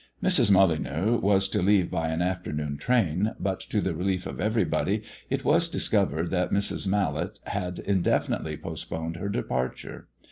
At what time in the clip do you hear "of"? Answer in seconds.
4.25-4.41